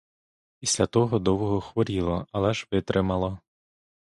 Після 0.59 0.85
того 0.85 1.19
довго 1.19 1.61
хворіла, 1.61 2.25
але 2.31 2.53
ж 2.53 2.67
витримала. 2.71 3.39